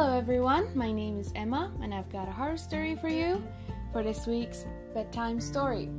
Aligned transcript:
Hello, 0.00 0.16
everyone. 0.16 0.66
My 0.74 0.90
name 0.90 1.20
is 1.20 1.30
Emma, 1.34 1.70
and 1.82 1.92
I've 1.92 2.10
got 2.10 2.26
a 2.26 2.30
horror 2.30 2.56
story 2.56 2.96
for 2.96 3.10
you 3.10 3.44
for 3.92 4.02
this 4.02 4.26
week's 4.26 4.64
bedtime 4.94 5.38
story. 5.42 5.90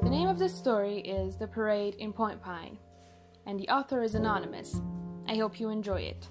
The 0.00 0.08
name 0.08 0.28
of 0.28 0.38
the 0.38 0.48
story 0.48 1.00
is 1.00 1.36
The 1.36 1.46
Parade 1.46 1.96
in 1.96 2.14
Point 2.14 2.40
Pine, 2.42 2.78
and 3.44 3.60
the 3.60 3.68
author 3.68 4.02
is 4.02 4.14
anonymous. 4.14 4.80
I 5.28 5.34
hope 5.34 5.60
you 5.60 5.68
enjoy 5.68 6.00
it. 6.00 6.26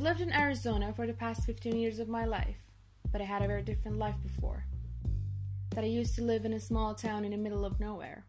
I 0.00 0.02
have 0.02 0.18
lived 0.18 0.30
in 0.30 0.34
Arizona 0.34 0.94
for 0.94 1.06
the 1.06 1.12
past 1.12 1.44
15 1.44 1.76
years 1.76 1.98
of 1.98 2.08
my 2.08 2.24
life, 2.24 2.56
but 3.12 3.20
I 3.20 3.24
had 3.24 3.42
a 3.42 3.46
very 3.46 3.60
different 3.60 3.98
life 3.98 4.14
before. 4.22 4.64
That 5.74 5.84
I 5.84 5.88
used 5.88 6.14
to 6.14 6.22
live 6.22 6.46
in 6.46 6.54
a 6.54 6.58
small 6.60 6.94
town 6.94 7.26
in 7.26 7.32
the 7.32 7.36
middle 7.36 7.66
of 7.66 7.78
nowhere. 7.78 8.24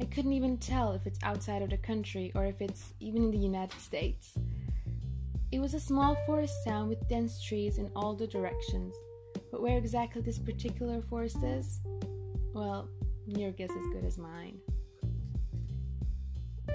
I 0.00 0.04
couldn't 0.04 0.34
even 0.34 0.56
tell 0.56 0.92
if 0.92 1.04
it's 1.04 1.18
outside 1.24 1.62
of 1.62 1.70
the 1.70 1.78
country 1.78 2.30
or 2.36 2.46
if 2.46 2.60
it's 2.60 2.94
even 3.00 3.24
in 3.24 3.30
the 3.32 3.38
United 3.38 3.80
States. 3.80 4.34
It 5.50 5.58
was 5.58 5.74
a 5.74 5.80
small 5.80 6.16
forest 6.26 6.54
town 6.64 6.88
with 6.88 7.08
dense 7.08 7.42
trees 7.42 7.78
in 7.78 7.90
all 7.96 8.14
the 8.14 8.28
directions, 8.28 8.94
but 9.50 9.60
where 9.60 9.78
exactly 9.78 10.22
this 10.22 10.38
particular 10.38 11.02
forest 11.02 11.42
is? 11.42 11.80
Well, 12.54 12.88
your 13.26 13.50
guess 13.50 13.70
is 13.70 13.76
as 13.78 13.92
good 13.92 14.04
as 14.04 14.16
mine. 14.16 14.60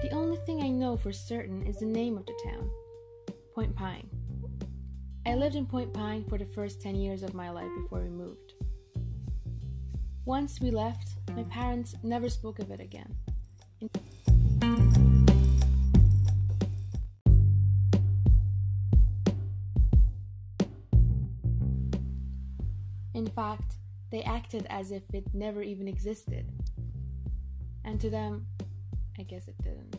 The 0.02 0.10
only 0.10 0.36
thing 0.44 0.62
I 0.62 0.68
know 0.68 0.98
for 0.98 1.10
certain 1.10 1.62
is 1.62 1.78
the 1.78 1.86
name 1.86 2.18
of 2.18 2.26
the 2.26 2.38
town. 2.44 2.68
Point 3.56 3.74
Pine. 3.74 4.06
I 5.24 5.34
lived 5.34 5.54
in 5.54 5.64
Point 5.64 5.94
Pine 5.94 6.26
for 6.28 6.36
the 6.36 6.44
first 6.44 6.82
10 6.82 6.94
years 6.94 7.22
of 7.22 7.32
my 7.32 7.48
life 7.48 7.70
before 7.82 8.02
we 8.02 8.10
moved. 8.10 8.52
Once 10.26 10.60
we 10.60 10.70
left, 10.70 11.14
my 11.34 11.42
parents 11.44 11.94
never 12.02 12.28
spoke 12.28 12.58
of 12.58 12.70
it 12.70 12.80
again. 12.80 13.16
In- 13.80 13.88
fact, 23.34 23.76
they 24.10 24.22
acted 24.22 24.66
as 24.68 24.90
if 24.90 25.02
it 25.14 25.24
never 25.34 25.62
even 25.62 25.88
existed. 25.88 26.46
And 27.84 27.98
to 28.02 28.10
them, 28.10 28.46
I 29.18 29.22
guess 29.22 29.48
it 29.48 29.56
didn't. 29.62 29.96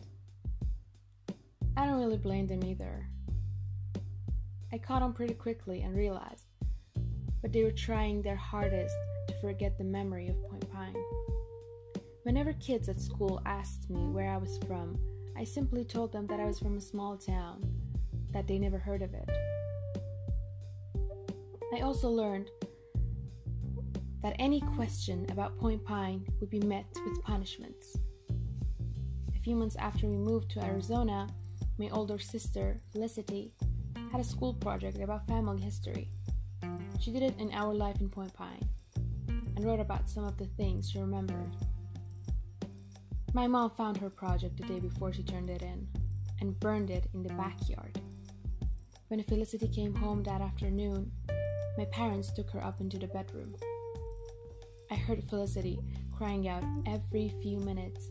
I 1.76 1.86
don't 1.86 1.98
really 1.98 2.18
blame 2.18 2.46
them 2.46 2.64
either. 2.64 3.08
I 4.70 4.76
caught 4.76 5.02
on 5.02 5.14
pretty 5.14 5.32
quickly 5.32 5.80
and 5.80 5.96
realized, 5.96 6.44
but 7.40 7.52
they 7.52 7.64
were 7.64 7.70
trying 7.70 8.20
their 8.20 8.36
hardest 8.36 8.94
to 9.28 9.34
forget 9.40 9.78
the 9.78 9.84
memory 9.84 10.28
of 10.28 10.42
Point 10.42 10.70
Pine. 10.70 10.94
Whenever 12.24 12.52
kids 12.54 12.90
at 12.90 13.00
school 13.00 13.40
asked 13.46 13.88
me 13.88 14.00
where 14.08 14.28
I 14.30 14.36
was 14.36 14.58
from, 14.66 14.98
I 15.38 15.44
simply 15.44 15.84
told 15.84 16.12
them 16.12 16.26
that 16.26 16.38
I 16.38 16.44
was 16.44 16.58
from 16.58 16.76
a 16.76 16.82
small 16.82 17.16
town, 17.16 17.62
that 18.32 18.46
they 18.46 18.58
never 18.58 18.76
heard 18.76 19.00
of 19.00 19.14
it. 19.14 19.30
I 21.74 21.80
also 21.80 22.10
learned 22.10 22.50
that 24.22 24.36
any 24.38 24.60
question 24.76 25.26
about 25.30 25.58
Point 25.58 25.82
Pine 25.82 26.26
would 26.40 26.50
be 26.50 26.60
met 26.60 26.86
with 27.06 27.22
punishments. 27.22 27.96
A 29.34 29.40
few 29.40 29.56
months 29.56 29.76
after 29.76 30.06
we 30.06 30.18
moved 30.18 30.50
to 30.50 30.64
Arizona, 30.64 31.26
my 31.78 31.88
older 31.88 32.18
sister, 32.18 32.82
Felicity, 32.92 33.54
had 34.10 34.20
a 34.20 34.24
school 34.24 34.54
project 34.54 34.98
about 35.00 35.26
family 35.26 35.60
history. 35.60 36.10
She 36.98 37.12
did 37.12 37.22
it 37.22 37.38
in 37.38 37.52
Our 37.52 37.74
Life 37.74 38.00
in 38.00 38.08
Point 38.08 38.32
Pine 38.32 38.66
and 39.28 39.64
wrote 39.64 39.80
about 39.80 40.08
some 40.08 40.24
of 40.24 40.36
the 40.38 40.46
things 40.56 40.90
she 40.90 40.98
remembered. 40.98 41.54
My 43.34 43.46
mom 43.46 43.70
found 43.70 43.98
her 43.98 44.08
project 44.08 44.56
the 44.56 44.66
day 44.66 44.80
before 44.80 45.12
she 45.12 45.22
turned 45.22 45.50
it 45.50 45.62
in 45.62 45.86
and 46.40 46.58
burned 46.58 46.90
it 46.90 47.08
in 47.12 47.22
the 47.22 47.34
backyard. 47.34 48.00
When 49.08 49.22
Felicity 49.22 49.68
came 49.68 49.94
home 49.94 50.22
that 50.22 50.40
afternoon, 50.40 51.12
my 51.76 51.84
parents 51.86 52.32
took 52.32 52.50
her 52.50 52.64
up 52.64 52.80
into 52.80 52.98
the 52.98 53.06
bedroom. 53.08 53.54
I 54.90 54.94
heard 54.94 55.22
Felicity 55.28 55.78
crying 56.16 56.48
out 56.48 56.64
every 56.86 57.34
few 57.42 57.58
minutes, 57.58 58.08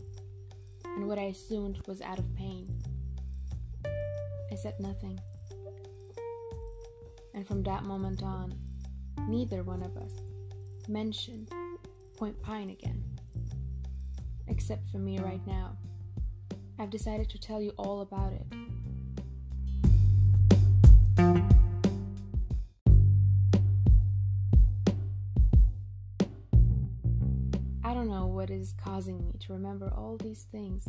and 0.86 1.08
what 1.08 1.18
I 1.18 1.24
assumed 1.24 1.82
was 1.88 2.02
out 2.02 2.20
of 2.20 2.36
pain. 2.36 2.70
I 4.52 4.56
said 4.56 4.76
nothing. 4.80 5.20
And 7.38 7.46
from 7.46 7.62
that 7.64 7.84
moment 7.84 8.24
on, 8.24 8.56
neither 9.28 9.62
one 9.62 9.84
of 9.84 9.96
us 9.96 10.12
mentioned 10.88 11.52
Point 12.18 12.42
Pine 12.42 12.72
again. 12.72 13.04
Except 14.48 14.90
for 14.90 14.98
me 14.98 15.20
right 15.20 15.46
now. 15.46 15.78
I've 16.80 16.90
decided 16.90 17.30
to 17.30 17.38
tell 17.38 17.62
you 17.62 17.74
all 17.78 18.02
about 18.02 18.34
it. 18.34 18.48
I 27.84 27.94
don't 27.94 28.10
know 28.10 28.26
what 28.26 28.50
is 28.50 28.74
causing 28.84 29.20
me 29.20 29.36
to 29.42 29.54
remember 29.54 29.94
all 29.96 30.18
these 30.18 30.48
things. 30.52 30.88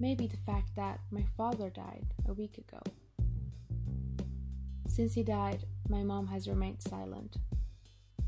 Maybe 0.00 0.26
the 0.26 0.38
fact 0.46 0.74
that 0.76 1.00
my 1.10 1.26
father 1.36 1.68
died 1.68 2.14
a 2.26 2.32
week 2.32 2.56
ago. 2.56 2.80
Since 4.96 5.12
he 5.12 5.22
died, 5.22 5.66
my 5.90 6.02
mom 6.02 6.26
has 6.28 6.48
remained 6.48 6.80
silent. 6.80 7.36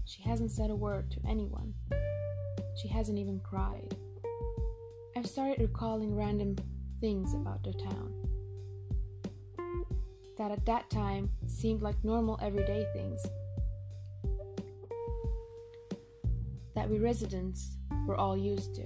She 0.05 0.21
hasn't 0.21 0.51
said 0.51 0.69
a 0.69 0.77
word 0.77 1.11
to 1.13 1.21
anyone. 1.27 1.73
She 2.77 2.89
hasn't 2.89 3.17
even 3.17 3.41
cried. 3.41 3.97
I've 5.17 5.27
started 5.27 5.63
recalling 5.63 6.15
random 6.15 6.57
things 7.01 7.33
about 7.33 7.65
the 7.65 7.73
town 7.73 8.13
that 10.37 10.51
at 10.51 10.67
that 10.67 10.91
time 10.91 11.31
seemed 11.47 11.81
like 11.81 12.05
normal 12.05 12.39
everyday 12.43 12.87
things. 12.93 13.25
That 16.75 16.91
we 16.91 16.99
residents 16.99 17.79
were 18.07 18.17
all 18.17 18.37
used 18.37 18.75
to. 18.75 18.85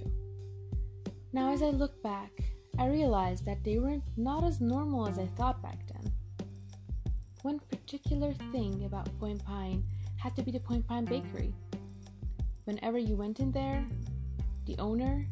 Now, 1.33 1.51
as 1.51 1.61
I 1.61 1.71
look 1.71 2.01
back, 2.01 2.31
I 2.79 2.87
realize 2.87 3.41
that 3.41 3.65
they 3.65 3.77
were 3.77 3.97
not 4.15 4.41
not 4.41 4.45
as 4.45 4.61
normal 4.61 5.05
as 5.05 5.19
I 5.19 5.25
thought 5.35 5.61
back 5.61 5.85
then. 5.91 6.13
One 7.43 7.59
particular 7.59 8.33
thing 8.53 8.85
about 8.85 9.19
Point 9.19 9.43
Pine 9.43 9.83
had 10.15 10.33
to 10.37 10.41
be 10.41 10.49
the 10.49 10.61
Point 10.61 10.87
Pine 10.87 11.03
Bakery. 11.03 11.53
Whenever 12.63 12.97
you 12.97 13.17
went 13.17 13.41
in 13.41 13.51
there, 13.51 13.85
the 14.65 14.77
owner 14.79 15.27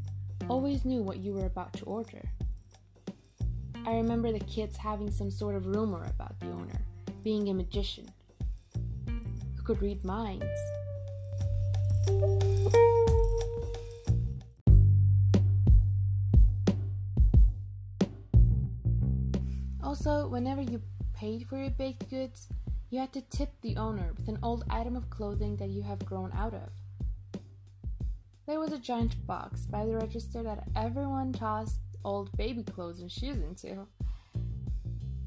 always 0.50 0.84
knew 0.84 1.02
what 1.02 1.20
you 1.20 1.32
were 1.32 1.46
about 1.46 1.72
to 1.72 1.86
order. 1.86 2.22
I 3.86 3.96
remember 3.96 4.34
the 4.34 4.42
kids 4.42 4.76
having 4.76 5.10
some 5.10 5.32
sort 5.32 5.56
of 5.56 5.66
rumor 5.68 6.04
about 6.04 6.38
the 6.42 6.48
owner 6.48 6.82
being 7.24 7.48
a 7.48 7.54
magician 7.54 8.10
who 9.06 9.64
could 9.64 9.82
read 9.82 10.04
minds. 10.04 10.44
Also, 19.82 20.28
whenever 20.28 20.62
you 20.62 20.82
paid 21.22 21.48
for 21.48 21.56
your 21.56 21.70
baked 21.70 22.10
goods, 22.10 22.48
you 22.90 23.00
had 23.00 23.14
to 23.14 23.22
tip 23.22 23.52
the 23.62 23.78
owner 23.78 24.12
with 24.18 24.28
an 24.28 24.40
old 24.42 24.64
item 24.72 24.96
of 24.96 25.08
clothing 25.12 25.56
that 25.56 25.70
you 25.70 25.84
have 25.84 26.04
grown 26.04 26.32
out 26.36 26.56
of. 26.56 26.72
There 28.48 28.60
was 28.60 28.72
a 28.72 28.80
giant 28.80 29.28
box 29.28 29.68
by 29.68 29.86
the 29.86 29.96
register 29.96 30.42
that 30.42 30.64
everyone 30.76 31.32
tossed 31.32 31.78
old 32.04 32.36
baby 32.38 32.64
clothes 32.64 33.02
and 33.02 33.12
shoes 33.12 33.38
into. 33.38 33.86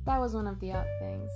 That 0.05 0.19
was 0.19 0.35
one 0.35 0.49
of 0.49 0.59
the 0.59 0.73
odd 0.73 0.89
things. 0.99 1.31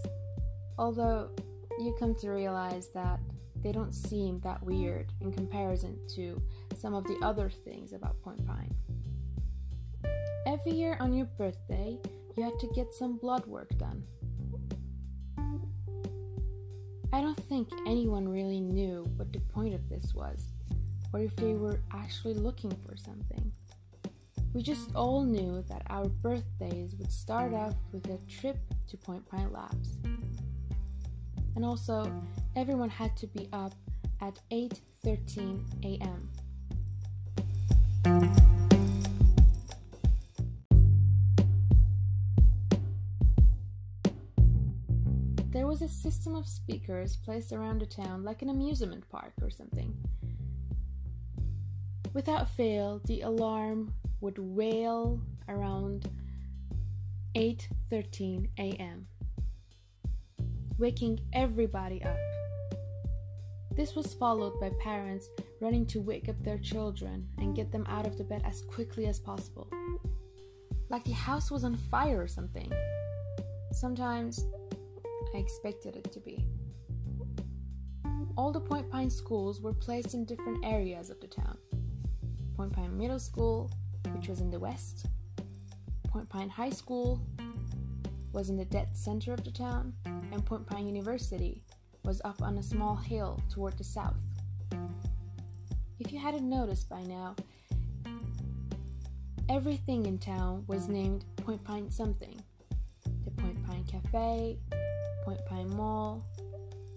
Although 0.77 1.31
you 1.79 1.95
come 1.97 2.17
to 2.17 2.31
realize 2.31 2.89
that 2.95 3.21
they 3.63 3.71
don't 3.71 3.95
seem 3.95 4.41
that 4.41 4.61
weird 4.61 5.13
in 5.21 5.33
comparison 5.33 5.97
to 6.17 6.43
some 6.77 6.95
of 6.95 7.05
the 7.05 7.19
other 7.23 7.49
things 7.49 7.93
about 7.93 8.21
Point 8.23 8.45
Pine. 8.45 8.75
Every 10.49 10.73
year 10.73 10.97
on 10.99 11.15
your 11.15 11.27
birthday, 11.27 11.97
you 12.37 12.43
had 12.43 12.59
to 12.59 12.67
get 12.75 12.93
some 12.93 13.19
blood 13.19 13.47
work 13.47 13.79
done. 13.79 14.03
I 17.13 17.21
don't 17.23 17.41
think 17.49 17.69
anyone 17.87 18.29
really 18.29 18.61
knew 18.61 19.05
what 19.17 19.33
the 19.33 19.41
point 19.41 19.75
of 19.75 19.89
this 19.89 20.15
was, 20.15 20.53
or 21.13 21.21
if 21.21 21.35
they 21.37 21.55
were 21.55 21.81
actually 21.93 22.35
looking 22.35 22.71
for 22.87 22.97
something. 22.97 23.51
We 24.53 24.63
just 24.63 24.95
all 24.95 25.25
knew 25.25 25.65
that 25.69 25.83
our 25.89 26.07
birthdays 26.07 26.95
would 26.97 27.13
start 27.13 27.55
off 27.55 27.75
with 27.93 28.07
a 28.11 28.19
trip 28.29 28.59
to 28.89 28.97
Point 28.97 29.27
Pine 29.29 29.53
Labs. 29.53 29.99
And 31.57 31.65
also, 31.65 32.11
everyone 32.57 32.91
had 32.91 33.17
to 33.19 33.27
be 33.27 33.49
up 33.53 33.75
at 34.21 34.39
8:13 34.51 35.65
a.m. 35.85 36.29
system 46.11 46.35
of 46.35 46.49
speakers 46.49 47.17
placed 47.17 47.53
around 47.53 47.83
the 47.83 47.87
town 47.87 48.25
like 48.25 48.41
an 48.41 48.49
amusement 48.49 49.07
park 49.11 49.35
or 49.43 49.51
something. 49.51 49.95
Without 52.15 52.49
fail, 52.49 53.03
the 53.05 53.21
alarm 53.21 53.93
would 54.23 54.39
wail 54.39 55.21
around 55.51 56.09
8:13 57.35 58.49
a.m., 58.59 59.07
waking 60.79 61.21
everybody 61.35 62.03
up. 62.03 62.17
This 63.77 63.95
was 63.95 64.15
followed 64.15 64.59
by 64.59 64.71
parents 64.83 65.29
running 65.61 65.85
to 65.89 66.01
wake 66.01 66.31
up 66.31 66.43
their 66.43 66.59
children 66.59 67.29
and 67.37 67.55
get 67.55 67.71
them 67.71 67.85
out 67.87 68.07
of 68.07 68.17
the 68.17 68.25
bed 68.25 68.41
as 68.47 68.63
quickly 68.63 69.05
as 69.09 69.19
possible. 69.19 69.69
Like 70.89 71.05
the 71.05 71.13
house 71.13 71.51
was 71.51 71.65
on 71.65 71.77
fire 71.77 72.23
or 72.23 72.29
something. 72.29 72.73
Sometimes 73.73 74.47
I 75.35 75.39
expected 75.39 75.97
it 75.97 76.11
to 76.13 76.21
be. 76.21 76.45
All 78.37 78.53
the 78.53 78.61
Point 78.61 78.91
Pine 78.91 79.11
schools 79.11 79.61
were 79.61 79.75
placed 79.75 80.15
in 80.15 80.25
different 80.25 80.65
areas 80.65 81.11
of 81.11 81.21
the 81.21 81.27
town. 81.27 81.59
Point 82.57 82.73
Pine 82.73 82.97
Middle 82.97 83.19
School, 83.19 83.71
which 84.15 84.29
was 84.29 84.41
in 84.41 84.51
the 84.51 84.59
west, 84.59 85.07
Point 86.09 86.29
Pine 86.29 86.49
High 86.49 86.71
School 86.71 87.21
was 88.33 88.49
in 88.51 88.57
the 88.57 88.65
dead 88.65 88.97
center 88.97 89.33
of 89.33 89.45
the 89.45 89.51
town, 89.51 89.93
and 90.05 90.45
Point 90.45 90.67
Pine 90.67 90.87
University 90.87 91.63
was 92.05 92.21
up 92.25 92.41
on 92.43 92.59
a 92.59 92.63
small 92.63 92.97
hill 92.97 93.41
toward 93.51 93.77
the 93.77 93.85
south. 93.85 94.17
If 95.99 96.13
you 96.13 96.19
hadn't 96.19 96.49
noticed 96.49 96.89
by 96.89 97.03
now, 97.03 97.35
everything 99.49 100.07
in 100.07 100.19
town 100.19 100.65
was 100.69 100.89
named 100.89 101.25
Point 101.37 101.63
Pine 101.65 101.91
something. 101.91 102.41
The 103.25 103.31
Point 103.33 103.67
Pine 103.67 103.85
Cafe, 103.85 104.59
Point 105.29 105.45
Pine 105.45 105.77
Mall, 105.77 106.25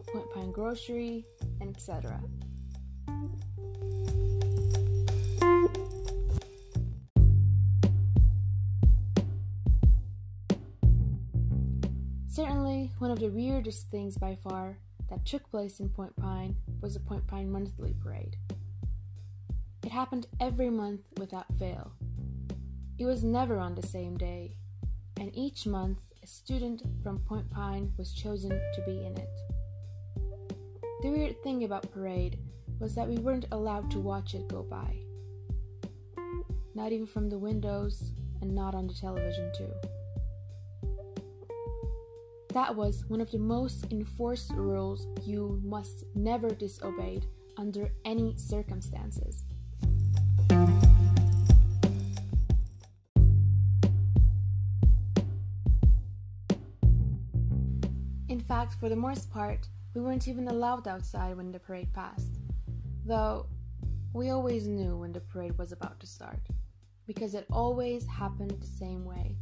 Point 0.07 0.31
Pine 0.33 0.51
Grocery, 0.53 1.25
etc. 1.61 2.17
Certainly, 12.29 12.93
one 12.99 13.11
of 13.11 13.19
the 13.19 13.27
weirdest 13.27 13.91
things 13.91 14.17
by 14.17 14.37
far 14.41 14.77
that 15.09 15.25
took 15.25 15.51
place 15.51 15.81
in 15.81 15.89
Point 15.89 16.15
Pine 16.15 16.55
was 16.79 16.93
the 16.93 17.01
Point 17.01 17.27
Pine 17.27 17.51
Monthly 17.51 17.93
Parade. 18.01 18.37
It 19.83 19.91
happened 19.91 20.27
every 20.39 20.69
month 20.69 21.01
without 21.17 21.53
fail. 21.59 21.91
It 22.97 23.03
was 23.03 23.25
never 23.25 23.57
on 23.57 23.75
the 23.75 23.85
same 23.85 24.15
day, 24.17 24.55
and 25.19 25.35
each 25.35 25.67
month 25.67 25.99
a 26.23 26.27
student 26.27 26.83
from 27.01 27.17
Point 27.19 27.49
Pine 27.49 27.91
was 27.97 28.13
chosen 28.13 28.49
to 28.49 28.81
be 28.85 29.05
in 29.05 29.17
it. 29.17 29.29
The 31.01 31.09
weird 31.09 31.41
thing 31.41 31.63
about 31.63 31.91
parade 31.91 32.37
was 32.79 32.93
that 32.93 33.07
we 33.07 33.17
weren't 33.17 33.47
allowed 33.51 33.89
to 33.91 33.99
watch 33.99 34.35
it 34.35 34.47
go 34.47 34.61
by. 34.61 34.97
Not 36.75 36.91
even 36.91 37.07
from 37.07 37.29
the 37.29 37.39
windows 37.39 38.11
and 38.41 38.53
not 38.53 38.75
on 38.75 38.85
the 38.85 38.93
television 38.93 39.51
too. 39.57 39.71
That 42.53 42.75
was 42.75 43.03
one 43.07 43.21
of 43.21 43.31
the 43.31 43.39
most 43.39 43.91
enforced 43.91 44.51
rules 44.51 45.07
you 45.23 45.59
must 45.63 46.03
never 46.13 46.49
disobey 46.49 47.21
under 47.57 47.91
any 48.05 48.35
circumstances. 48.35 49.43
For 58.81 58.89
the 58.89 58.95
most 58.95 59.29
part, 59.29 59.67
we 59.93 60.01
weren't 60.01 60.27
even 60.27 60.47
allowed 60.47 60.87
outside 60.87 61.37
when 61.37 61.51
the 61.51 61.59
parade 61.59 61.93
passed. 61.93 62.39
Though, 63.05 63.45
we 64.11 64.31
always 64.31 64.65
knew 64.67 64.97
when 64.97 65.13
the 65.13 65.19
parade 65.19 65.55
was 65.59 65.71
about 65.71 65.99
to 65.99 66.07
start, 66.07 66.41
because 67.05 67.35
it 67.35 67.45
always 67.51 68.07
happened 68.07 68.57
the 68.59 68.65
same 68.65 69.05
way 69.05 69.37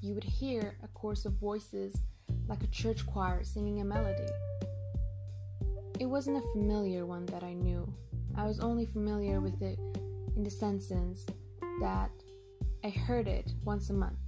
you 0.00 0.14
would 0.14 0.24
hear 0.24 0.76
a 0.82 0.88
chorus 0.88 1.24
of 1.24 1.32
voices 1.34 1.96
like 2.48 2.62
a 2.62 2.68
church 2.68 3.06
choir 3.06 3.42
singing 3.42 3.80
a 3.80 3.84
melody. 3.84 4.26
It 5.98 6.06
wasn't 6.06 6.36
a 6.36 6.52
familiar 6.52 7.06
one 7.06 7.26
that 7.26 7.42
I 7.42 7.54
knew. 7.54 7.92
I 8.36 8.44
was 8.44 8.60
only 8.60 8.86
familiar 8.86 9.40
with 9.40 9.62
it 9.62 9.78
in 10.36 10.42
the 10.42 10.50
sense 10.50 10.88
that 11.80 12.10
I 12.84 12.90
heard 12.90 13.26
it 13.26 13.52
once 13.64 13.90
a 13.90 13.94
month. 13.94 14.18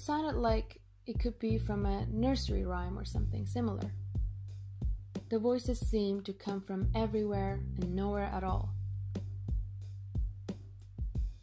It 0.00 0.04
sounded 0.04 0.36
like 0.36 0.80
it 1.06 1.20
could 1.20 1.38
be 1.38 1.58
from 1.58 1.84
a 1.84 2.06
nursery 2.06 2.64
rhyme 2.64 2.98
or 2.98 3.04
something 3.04 3.44
similar. 3.44 3.92
The 5.28 5.38
voices 5.38 5.78
seemed 5.78 6.24
to 6.24 6.32
come 6.32 6.62
from 6.62 6.90
everywhere 6.94 7.60
and 7.78 7.94
nowhere 7.94 8.30
at 8.32 8.42
all. 8.42 8.70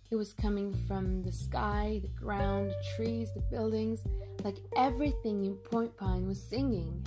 It 0.09 0.15
was 0.15 0.33
coming 0.33 0.74
from 0.88 1.21
the 1.21 1.31
sky, 1.31 2.00
the 2.01 2.07
ground, 2.07 2.71
the 2.71 2.95
trees, 2.95 3.30
the 3.36 3.42
buildings, 3.42 4.00
like 4.44 4.57
everything 4.75 5.45
in 5.45 5.54
Point 5.57 5.95
Pine 5.95 6.25
was 6.25 6.42
singing. 6.42 7.06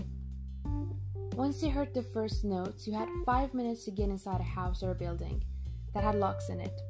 Once 1.35 1.65
you 1.65 1.71
heard 1.71 1.93
the 1.95 2.05
first 2.15 2.45
notes, 2.45 2.87
you 2.87 2.93
had 2.95 3.09
five 3.27 3.55
minutes 3.55 3.85
to 3.87 3.91
get 3.91 4.09
inside 4.09 4.39
a 4.41 4.45
house 4.45 4.85
or 4.85 4.93
a 4.93 4.95
building 4.95 5.43
that 5.95 6.05
had 6.05 6.15
locks 6.15 6.49
in 6.49 6.61
it. 6.61 6.81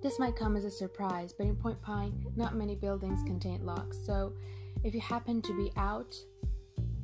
This 0.00 0.20
might 0.20 0.36
come 0.36 0.56
as 0.56 0.64
a 0.64 0.70
surprise, 0.70 1.32
but 1.32 1.46
in 1.46 1.56
Point 1.56 1.82
Pine, 1.82 2.24
not 2.36 2.54
many 2.54 2.76
buildings 2.76 3.20
contain 3.24 3.66
locks, 3.66 3.98
so 4.06 4.32
if 4.84 4.94
you 4.94 5.00
happen 5.00 5.42
to 5.42 5.56
be 5.56 5.72
out 5.76 6.14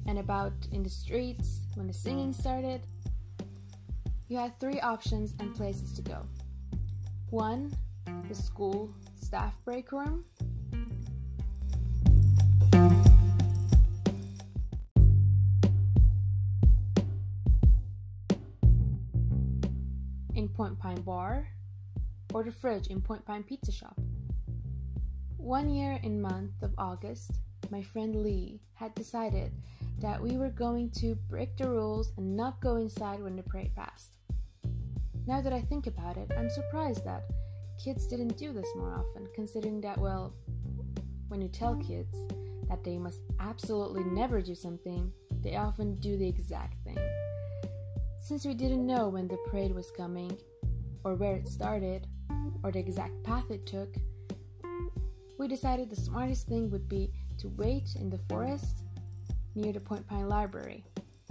and 0.06 0.18
about 0.20 0.52
in 0.70 0.84
the 0.84 0.88
streets 0.88 1.62
when 1.74 1.88
the 1.88 1.92
singing 1.92 2.32
started, 2.32 2.86
you 4.28 4.38
had 4.38 4.58
three 4.60 4.80
options 4.80 5.34
and 5.40 5.52
places 5.54 5.92
to 5.94 6.02
go. 6.02 6.24
One, 7.30 7.76
the 8.28 8.34
school 8.34 8.94
staff 9.20 9.54
break 9.64 9.90
room. 9.90 10.24
In 20.36 20.48
Point 20.48 20.78
Pine 20.78 21.00
Bar, 21.00 21.48
or 22.34 22.42
the 22.42 22.50
fridge 22.50 22.88
in 22.88 23.00
Point 23.00 23.24
Pine 23.24 23.44
Pizza 23.44 23.70
Shop. 23.70 23.96
One 25.36 25.70
year 25.70 26.00
in 26.02 26.20
month 26.20 26.62
of 26.62 26.74
August, 26.76 27.30
my 27.70 27.80
friend 27.80 28.16
Lee 28.16 28.60
had 28.74 28.94
decided 28.96 29.52
that 30.00 30.20
we 30.20 30.36
were 30.36 30.50
going 30.50 30.90
to 30.98 31.14
break 31.30 31.56
the 31.56 31.68
rules 31.68 32.12
and 32.16 32.36
not 32.36 32.60
go 32.60 32.76
inside 32.76 33.22
when 33.22 33.36
the 33.36 33.42
parade 33.44 33.74
passed. 33.76 34.16
Now 35.28 35.40
that 35.40 35.52
I 35.52 35.60
think 35.62 35.86
about 35.86 36.16
it, 36.16 36.32
I'm 36.36 36.50
surprised 36.50 37.04
that 37.04 37.22
kids 37.82 38.08
didn't 38.08 38.36
do 38.36 38.52
this 38.52 38.68
more 38.74 38.94
often, 38.94 39.28
considering 39.34 39.80
that, 39.82 39.96
well, 39.96 40.34
when 41.28 41.40
you 41.40 41.48
tell 41.48 41.76
kids 41.76 42.16
that 42.68 42.82
they 42.82 42.98
must 42.98 43.20
absolutely 43.38 44.02
never 44.02 44.42
do 44.42 44.56
something, 44.56 45.12
they 45.40 45.54
often 45.54 45.94
do 45.96 46.18
the 46.18 46.28
exact 46.28 46.82
thing. 46.82 46.98
Since 48.18 48.44
we 48.44 48.54
didn't 48.54 48.86
know 48.86 49.08
when 49.08 49.28
the 49.28 49.38
parade 49.48 49.72
was 49.72 49.92
coming 49.96 50.36
or 51.04 51.14
where 51.14 51.36
it 51.36 51.46
started, 51.46 52.08
or 52.62 52.70
the 52.70 52.78
exact 52.78 53.22
path 53.24 53.50
it 53.50 53.66
took, 53.66 53.94
we 55.38 55.48
decided 55.48 55.90
the 55.90 55.96
smartest 55.96 56.46
thing 56.46 56.70
would 56.70 56.88
be 56.88 57.10
to 57.38 57.48
wait 57.56 57.96
in 57.96 58.08
the 58.08 58.20
forest 58.28 58.84
near 59.54 59.72
the 59.72 59.80
Point 59.80 60.06
Pine 60.06 60.28
Library 60.28 60.84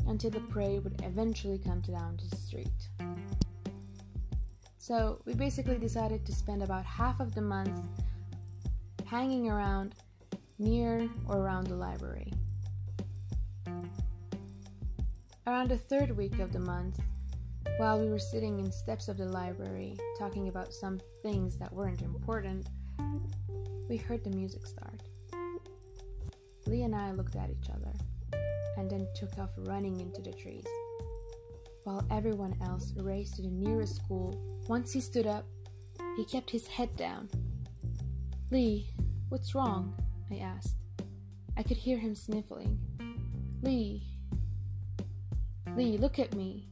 until 0.07 0.29
the 0.29 0.39
prey 0.41 0.79
would 0.79 1.01
eventually 1.03 1.57
come 1.57 1.81
down 1.81 2.17
to 2.17 2.29
the 2.29 2.35
street. 2.35 2.89
So 4.77 5.21
we 5.25 5.33
basically 5.33 5.77
decided 5.77 6.25
to 6.25 6.33
spend 6.33 6.61
about 6.61 6.85
half 6.85 7.19
of 7.19 7.33
the 7.33 7.41
month 7.41 7.79
hanging 9.05 9.49
around 9.49 9.95
near 10.59 11.09
or 11.27 11.37
around 11.37 11.67
the 11.67 11.75
library. 11.75 12.33
Around 15.47 15.69
the 15.69 15.77
third 15.77 16.15
week 16.15 16.39
of 16.39 16.51
the 16.51 16.59
month, 16.59 16.99
while 17.77 17.99
we 17.99 18.09
were 18.09 18.19
sitting 18.19 18.59
in 18.59 18.71
steps 18.71 19.07
of 19.07 19.17
the 19.17 19.25
library 19.25 19.97
talking 20.17 20.47
about 20.47 20.73
some 20.73 20.99
things 21.23 21.57
that 21.57 21.73
weren't 21.73 22.01
important, 22.01 22.69
we 23.89 23.97
heard 23.97 24.23
the 24.23 24.29
music 24.29 24.65
start. 24.67 25.01
Lee 26.67 26.83
and 26.83 26.95
I 26.95 27.11
looked 27.11 27.35
at 27.35 27.49
each 27.49 27.69
other 27.69 27.91
and 28.77 28.89
then 28.89 29.07
took 29.15 29.37
off 29.39 29.49
running 29.57 29.99
into 29.99 30.21
the 30.21 30.31
trees. 30.31 30.65
While 31.83 32.05
everyone 32.11 32.55
else 32.61 32.93
raced 32.97 33.35
to 33.35 33.41
the 33.41 33.49
nearest 33.49 33.97
school, 33.97 34.39
once 34.67 34.93
he 34.93 35.01
stood 35.01 35.27
up, 35.27 35.45
he 36.15 36.25
kept 36.25 36.49
his 36.49 36.67
head 36.67 36.95
down. 36.95 37.29
Lee, 38.51 38.87
what's 39.29 39.55
wrong? 39.55 39.95
I 40.31 40.37
asked. 40.37 40.77
I 41.57 41.63
could 41.63 41.77
hear 41.77 41.97
him 41.97 42.15
sniffling. 42.15 42.79
Lee. 43.61 44.03
Lee, 45.75 45.97
look 45.97 46.19
at 46.19 46.35
me. 46.35 46.69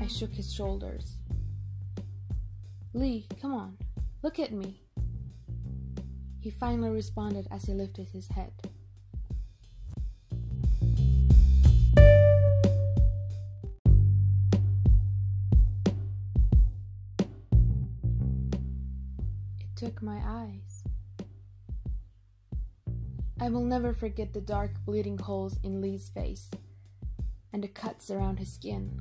I 0.00 0.06
shook 0.06 0.32
his 0.32 0.52
shoulders. 0.52 1.18
Lee, 2.94 3.26
come 3.40 3.52
on, 3.52 3.76
look 4.22 4.38
at 4.38 4.52
me. 4.52 4.80
He 6.40 6.50
finally 6.50 6.90
responded 6.90 7.46
as 7.50 7.64
he 7.64 7.74
lifted 7.74 8.06
his 8.08 8.28
head. 8.28 8.52
It 19.60 19.76
took 19.76 20.00
my 20.00 20.20
eyes. 20.24 20.84
I 23.40 23.50
will 23.50 23.64
never 23.64 23.92
forget 23.92 24.32
the 24.32 24.40
dark 24.40 24.72
bleeding 24.84 25.18
holes 25.18 25.58
in 25.62 25.80
Lee's 25.80 26.08
face 26.08 26.50
and 27.52 27.62
the 27.62 27.68
cuts 27.68 28.10
around 28.10 28.38
his 28.38 28.52
skin. 28.52 29.00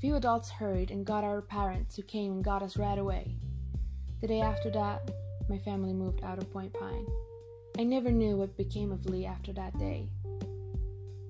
Few 0.00 0.14
adults 0.14 0.48
hurried 0.48 0.90
and 0.90 1.04
got 1.04 1.24
our 1.24 1.42
parents, 1.42 1.94
who 1.94 2.02
came 2.02 2.32
and 2.32 2.44
got 2.44 2.62
us 2.62 2.78
right 2.78 2.96
away. 2.96 3.36
The 4.22 4.28
day 4.28 4.40
after 4.40 4.70
that, 4.70 5.10
my 5.46 5.58
family 5.58 5.92
moved 5.92 6.24
out 6.24 6.38
of 6.38 6.50
Point 6.50 6.72
Pine. 6.72 7.06
I 7.78 7.84
never 7.84 8.10
knew 8.10 8.36
what 8.36 8.56
became 8.56 8.92
of 8.92 9.04
Lee 9.04 9.26
after 9.26 9.52
that 9.52 9.78
day. 9.78 10.08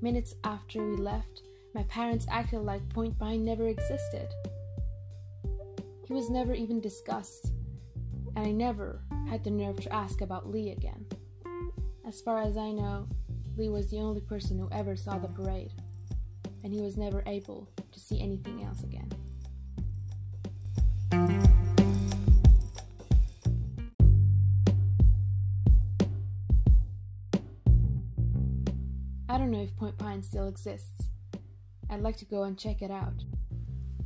Minutes 0.01 0.37
after 0.45 0.87
we 0.87 0.97
left, 0.97 1.43
my 1.75 1.83
parents 1.85 2.27
acted 2.31 2.61
like 2.61 2.89
Point 2.91 3.19
Pine 3.19 3.45
never 3.45 3.67
existed. 3.67 4.29
He 6.07 6.13
was 6.13 6.31
never 6.31 6.55
even 6.55 6.81
discussed, 6.81 7.53
and 8.37 8.47
I 8.47 8.53
never 8.53 9.01
had 9.29 9.43
the 9.43 9.51
nerve 9.51 9.81
to 9.81 9.93
ask 9.93 10.21
about 10.21 10.49
Lee 10.49 10.71
again. 10.71 11.07
As 12.07 12.21
far 12.21 12.41
as 12.41 12.57
I 12.57 12.71
know, 12.71 13.09
Lee 13.57 13.69
was 13.69 13.91
the 13.91 13.99
only 13.99 14.21
person 14.21 14.61
who 14.61 14.69
ever 14.71 14.95
saw 14.95 15.19
the 15.19 15.27
parade, 15.27 15.73
and 16.63 16.73
he 16.73 16.81
was 16.81 16.97
never 16.97 17.23
able 17.27 17.69
to 17.93 18.01
see 18.01 18.21
anything 18.21 18.63
else 18.65 18.83
again. 18.83 19.11
I 29.29 29.39
don't 29.39 29.51
know 29.51 29.63
if 29.63 29.77
Point 29.77 29.97
Pine 29.97 30.23
still 30.23 30.49
exists. 30.49 31.05
I'd 31.89 32.01
like 32.03 32.17
to 32.19 32.25
go 32.25 32.43
and 32.43 32.59
check 32.59 32.83
it 32.83 32.91
out. 32.91 33.25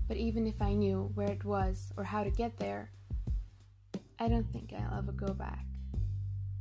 But 0.06 0.18
even 0.18 0.46
if 0.46 0.60
I 0.60 0.74
knew 0.74 1.10
where 1.14 1.30
it 1.30 1.44
was 1.44 1.92
or 1.96 2.04
how 2.04 2.24
to 2.24 2.30
get 2.30 2.58
there, 2.58 2.90
I 4.18 4.28
don't 4.28 4.50
think 4.52 4.72
I'll 4.72 4.98
ever 4.98 5.12
go 5.12 5.32
back. 5.32 5.64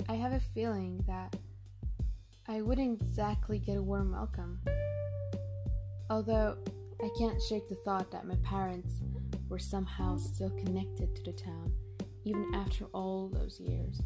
I 0.09 0.15
have 0.15 0.33
a 0.33 0.39
feeling 0.39 1.03
that 1.07 1.35
I 2.47 2.61
wouldn't 2.61 3.01
exactly 3.01 3.59
get 3.59 3.77
a 3.77 3.81
warm 3.81 4.11
welcome. 4.11 4.59
Although 6.09 6.57
I 7.01 7.09
can't 7.17 7.41
shake 7.41 7.69
the 7.69 7.75
thought 7.85 8.11
that 8.11 8.27
my 8.27 8.35
parents 8.43 9.01
were 9.49 9.59
somehow 9.59 10.17
still 10.17 10.49
connected 10.49 11.15
to 11.15 11.23
the 11.23 11.31
town, 11.31 11.71
even 12.25 12.53
after 12.53 12.85
all 12.93 13.29
those 13.29 13.59
years. 13.59 14.01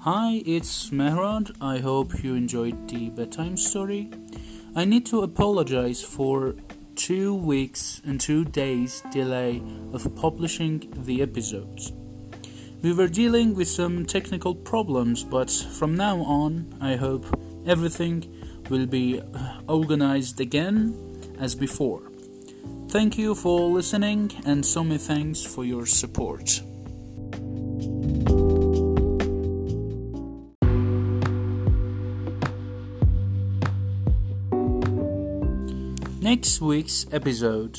Hi, 0.00 0.42
it's 0.44 0.90
Mehrad. 0.90 1.56
I 1.60 1.78
hope 1.78 2.24
you 2.24 2.34
enjoyed 2.34 2.88
the 2.88 3.10
bedtime 3.10 3.56
story. 3.56 4.10
I 4.74 4.84
need 4.84 5.06
to 5.06 5.22
apologize 5.22 6.02
for 6.02 6.56
two 6.96 7.34
weeks 7.34 8.00
and 8.04 8.20
two 8.20 8.44
days 8.44 9.02
delay 9.12 9.62
of 9.92 10.14
publishing 10.16 10.92
the 10.96 11.22
episodes. 11.22 11.92
We 12.82 12.92
were 12.92 13.06
dealing 13.06 13.54
with 13.54 13.68
some 13.68 14.06
technical 14.06 14.56
problems, 14.56 15.22
but 15.22 15.52
from 15.52 15.94
now 15.94 16.18
on, 16.22 16.76
I 16.80 16.96
hope 16.96 17.24
everything 17.64 18.26
will 18.68 18.86
be 18.86 19.20
uh, 19.20 19.60
organized 19.68 20.40
again 20.40 20.98
as 21.38 21.54
before. 21.54 22.02
Thank 22.88 23.16
you 23.16 23.36
for 23.36 23.70
listening, 23.70 24.32
and 24.44 24.66
so 24.66 24.82
many 24.82 24.98
thanks 24.98 25.46
for 25.46 25.64
your 25.64 25.86
support. 25.86 26.60
Next 36.20 36.60
week's 36.60 37.06
episode 37.12 37.78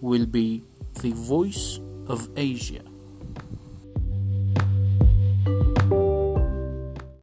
will 0.00 0.24
be 0.24 0.62
The 1.02 1.12
Voice 1.12 1.78
of 2.08 2.30
Asia. 2.34 2.95